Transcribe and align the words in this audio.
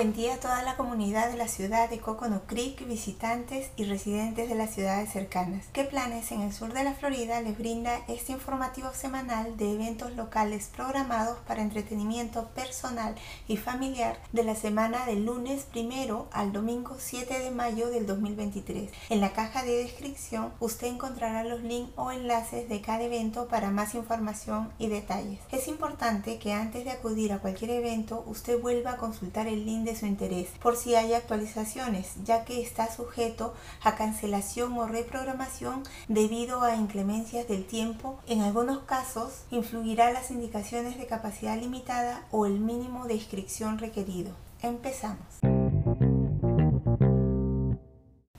Buen 0.00 0.14
día 0.14 0.36
a 0.36 0.40
toda 0.40 0.62
la 0.62 0.78
comunidad 0.78 1.30
de 1.30 1.36
la 1.36 1.46
ciudad 1.46 1.90
de 1.90 1.98
Coconut 1.98 2.46
Creek, 2.46 2.86
visitantes 2.86 3.68
y 3.76 3.84
residentes 3.84 4.48
de 4.48 4.54
las 4.54 4.72
ciudades 4.72 5.12
cercanas. 5.12 5.66
¿Qué 5.74 5.84
planes 5.84 6.32
en 6.32 6.40
el 6.40 6.54
sur 6.54 6.72
de 6.72 6.84
la 6.84 6.94
Florida 6.94 7.42
les 7.42 7.58
brinda 7.58 8.00
este 8.08 8.32
informativo 8.32 8.94
semanal 8.94 9.58
de 9.58 9.74
eventos 9.74 10.16
locales 10.16 10.70
programados 10.74 11.36
para 11.46 11.60
entretenimiento 11.60 12.48
personal 12.54 13.14
y 13.46 13.58
familiar 13.58 14.18
de 14.32 14.42
la 14.42 14.54
semana 14.54 15.04
del 15.04 15.26
lunes 15.26 15.64
primero 15.64 16.28
al 16.32 16.54
domingo 16.54 16.96
7 16.98 17.38
de 17.38 17.50
mayo 17.50 17.90
del 17.90 18.06
2023? 18.06 18.90
En 19.10 19.20
la 19.20 19.34
caja 19.34 19.64
de 19.64 19.84
descripción 19.84 20.50
usted 20.60 20.86
encontrará 20.86 21.44
los 21.44 21.60
links 21.60 21.92
o 21.96 22.10
enlaces 22.10 22.70
de 22.70 22.80
cada 22.80 23.02
evento 23.02 23.48
para 23.48 23.70
más 23.70 23.94
información 23.94 24.72
y 24.78 24.86
detalles. 24.86 25.40
Es 25.52 25.68
importante 25.68 26.38
que 26.38 26.54
antes 26.54 26.86
de 26.86 26.90
acudir 26.90 27.34
a 27.34 27.40
cualquier 27.40 27.72
evento 27.72 28.24
usted 28.26 28.58
vuelva 28.58 28.92
a 28.92 28.96
consultar 28.96 29.46
el 29.46 29.66
link 29.66 29.84
de 29.84 29.89
su 29.96 30.06
interés 30.06 30.48
por 30.62 30.76
si 30.76 30.94
hay 30.94 31.14
actualizaciones, 31.14 32.14
ya 32.24 32.44
que 32.44 32.62
está 32.62 32.90
sujeto 32.92 33.54
a 33.82 33.96
cancelación 33.96 34.76
o 34.78 34.86
reprogramación 34.86 35.82
debido 36.08 36.62
a 36.62 36.76
inclemencias 36.76 37.48
del 37.48 37.64
tiempo. 37.64 38.18
En 38.26 38.40
algunos 38.40 38.80
casos 38.80 39.44
influirá 39.50 40.12
las 40.12 40.30
indicaciones 40.30 40.98
de 40.98 41.06
capacidad 41.06 41.58
limitada 41.58 42.26
o 42.30 42.46
el 42.46 42.60
mínimo 42.60 43.06
de 43.06 43.14
inscripción 43.14 43.78
requerido. 43.78 44.32
Empezamos. 44.62 45.49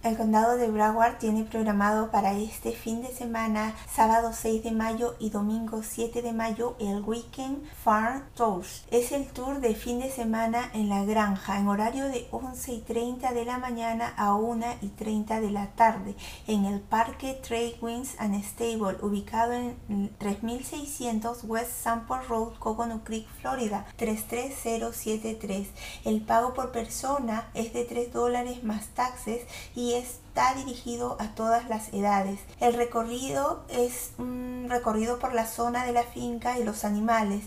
El 0.03 0.17
condado 0.17 0.57
de 0.57 0.67
Broward 0.67 1.19
tiene 1.19 1.43
programado 1.43 2.09
para 2.09 2.33
este 2.33 2.71
fin 2.71 3.03
de 3.03 3.13
semana, 3.13 3.75
sábado 3.87 4.31
6 4.33 4.63
de 4.63 4.71
mayo 4.71 5.15
y 5.19 5.29
domingo 5.29 5.83
7 5.83 6.23
de 6.23 6.33
mayo, 6.33 6.75
el 6.79 7.03
Weekend 7.03 7.63
Farm 7.83 8.23
Tours. 8.33 8.83
Es 8.89 9.11
el 9.11 9.27
tour 9.27 9.61
de 9.61 9.75
fin 9.75 9.99
de 9.99 10.09
semana 10.09 10.71
en 10.73 10.89
la 10.89 11.05
granja 11.05 11.59
en 11.59 11.67
horario 11.67 12.05
de 12.05 12.27
11 12.31 12.73
y 12.73 12.79
30 12.81 13.31
de 13.31 13.45
la 13.45 13.59
mañana 13.59 14.11
a 14.17 14.33
1 14.33 14.65
y 14.81 14.87
30 14.87 15.39
de 15.39 15.51
la 15.51 15.67
tarde 15.67 16.15
en 16.47 16.65
el 16.65 16.79
Parque 16.79 17.39
Trade 17.39 17.75
Winds 17.79 18.15
and 18.17 18.43
Stable 18.43 18.97
ubicado 19.03 19.53
en 19.53 20.09
3600 20.17 21.43
West 21.43 21.73
Sample 21.83 22.23
Road, 22.27 22.53
Coconut 22.57 23.03
Creek, 23.03 23.27
Florida 23.39 23.85
33073. 23.97 25.67
El 26.05 26.21
pago 26.21 26.55
por 26.55 26.71
persona 26.71 27.51
es 27.53 27.71
de 27.73 27.85
3 27.85 28.11
dólares 28.11 28.63
más 28.63 28.87
taxes 28.95 29.45
y 29.75 29.90
está 29.93 30.53
dirigido 30.55 31.17
a 31.19 31.35
todas 31.35 31.67
las 31.69 31.93
edades. 31.93 32.39
El 32.59 32.73
recorrido 32.73 33.63
es 33.69 34.11
un 34.17 34.67
recorrido 34.69 35.19
por 35.19 35.33
la 35.33 35.47
zona 35.47 35.85
de 35.85 35.91
la 35.91 36.03
finca 36.03 36.57
y 36.59 36.63
los 36.63 36.83
animales. 36.83 37.43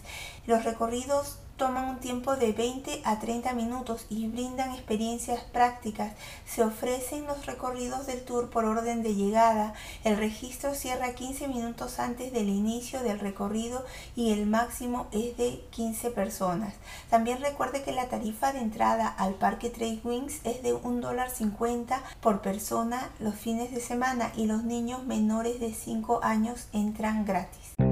Los 0.47 0.65
recorridos 0.65 1.39
toman 1.57 1.89
un 1.89 1.99
tiempo 1.99 2.37
de 2.37 2.53
20 2.53 3.03
a 3.05 3.19
30 3.19 3.53
minutos 3.55 4.07
y 4.09 4.27
brindan 4.27 4.73
experiencias 4.73 5.41
prácticas. 5.45 6.13
Se 6.47 6.63
ofrecen 6.63 7.27
los 7.27 7.47
recorridos 7.47 8.07
del 8.07 8.25
tour 8.25 8.51
por 8.51 8.65
orden 8.65 9.03
de 9.03 9.15
llegada. 9.15 9.75
El 10.03 10.17
registro 10.17 10.75
cierra 10.75 11.15
15 11.15 11.49
minutos 11.49 11.99
antes 11.99 12.33
del 12.33 12.49
inicio 12.49 13.03
del 13.03 13.21
recorrido 13.21 13.85
y 14.17 14.33
el 14.33 14.47
máximo 14.47 15.07
es 15.13 15.37
de 15.37 15.65
15 15.71 16.11
personas. 16.11 16.75
También 17.11 17.41
recuerde 17.41 17.83
que 17.83 17.93
la 17.93 18.09
tarifa 18.09 18.53
de 18.53 18.61
entrada 18.61 19.07
al 19.09 19.35
Parque 19.35 19.71
Trade 19.71 20.01
Wings 20.03 20.41
es 20.45 20.63
de 20.63 20.75
$1.50 20.75 22.01
por 22.21 22.41
persona 22.41 23.11
los 23.19 23.35
fines 23.35 23.71
de 23.73 23.81
semana 23.81 24.33
y 24.37 24.47
los 24.47 24.65
niños 24.65 25.05
menores 25.05 25.61
de 25.61 25.73
5 25.73 26.21
años 26.23 26.67
entran 26.73 27.25
gratis. 27.25 27.84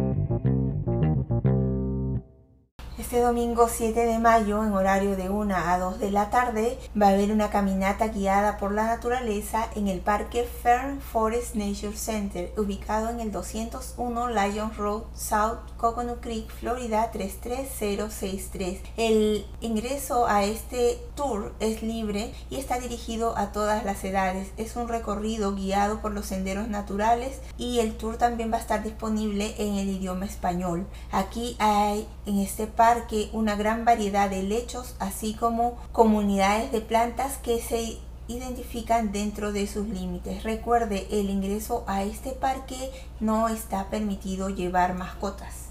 Este 2.99 3.23
domingo 3.23 3.69
7 3.71 4.05
de 4.05 4.19
mayo, 4.19 4.63
en 4.63 4.75
horario 4.75 5.17
de 5.17 5.31
1 5.31 5.57
a 5.57 5.79
2 5.79 5.99
de 5.99 6.11
la 6.11 6.29
tarde, 6.29 6.79
va 7.01 7.07
a 7.07 7.13
haber 7.13 7.33
una 7.33 7.49
caminata 7.49 8.09
guiada 8.09 8.59
por 8.59 8.73
la 8.73 8.85
naturaleza 8.85 9.67
en 9.75 9.89
el 9.89 10.01
Parque 10.01 10.45
Fern 10.45 11.01
Forest 11.01 11.55
Nature 11.55 11.97
Center, 11.97 12.53
ubicado 12.59 13.09
en 13.09 13.21
el 13.21 13.33
201 13.33 14.29
Lion 14.29 14.75
Road, 14.77 15.05
South 15.15 15.61
Coconut 15.79 16.21
Creek, 16.21 16.51
Florida 16.51 17.11
33063. 17.13 18.83
El 18.99 19.47
ingreso 19.63 20.27
a 20.27 20.45
este 20.45 21.01
tour 21.15 21.55
es 21.61 21.83
libre 21.83 22.35
y 22.51 22.57
está 22.57 22.79
dirigido 22.79 23.39
a 23.39 23.53
todas 23.53 23.87
las 23.87 24.05
edades. 24.05 24.51
Es 24.59 24.77
un 24.77 24.89
recorrido 24.89 25.55
guiado 25.55 26.03
por 26.03 26.13
los 26.13 26.27
senderos 26.27 26.69
naturales 26.69 27.41
y 27.57 27.79
el 27.79 27.97
tour 27.97 28.19
también 28.19 28.53
va 28.53 28.59
a 28.59 28.61
estar 28.61 28.83
disponible 28.83 29.55
en 29.57 29.77
el 29.77 29.89
idioma 29.89 30.27
español. 30.27 30.87
Aquí 31.11 31.57
hay 31.59 32.07
en 32.27 32.39
este 32.39 32.67
parque 32.67 32.82
que 33.09 33.31
una 33.33 33.55
gran 33.55 33.85
variedad 33.85 34.29
de 34.29 34.43
lechos, 34.43 34.97
así 34.99 35.35
como 35.35 35.77
comunidades 35.93 36.73
de 36.73 36.81
plantas 36.81 37.39
que 37.39 37.61
se 37.61 37.99
identifican 38.27 39.13
dentro 39.13 39.53
de 39.53 39.69
sus 39.69 39.87
límites. 39.87 40.43
Recuerde, 40.43 41.07
el 41.11 41.31
ingreso 41.31 41.85
a 41.87 42.03
este 42.03 42.33
parque 42.33 42.91
no 43.21 43.49
está 43.49 43.89
permitido 43.89 44.49
llevar 44.49 44.95
mascotas. 44.95 45.71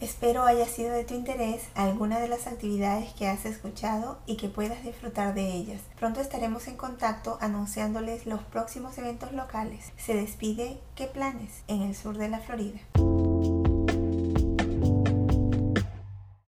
Espero 0.00 0.44
haya 0.44 0.66
sido 0.66 0.92
de 0.92 1.04
tu 1.04 1.14
interés 1.14 1.62
alguna 1.74 2.18
de 2.20 2.28
las 2.28 2.46
actividades 2.46 3.12
que 3.14 3.28
has 3.28 3.44
escuchado 3.44 4.18
y 4.26 4.36
que 4.36 4.48
puedas 4.48 4.82
disfrutar 4.82 5.34
de 5.34 5.52
ellas. 5.52 5.80
Pronto 5.98 6.20
estaremos 6.20 6.68
en 6.68 6.76
contacto 6.76 7.38
anunciándoles 7.40 8.26
los 8.26 8.42
próximos 8.42 8.98
eventos 8.98 9.32
locales. 9.32 9.92
Se 9.96 10.14
despide 10.14 10.78
¿Qué 10.94 11.06
planes? 11.06 11.62
en 11.68 11.82
el 11.82 11.94
sur 11.94 12.18
de 12.18 12.28
la 12.28 12.40
Florida. 12.40 12.78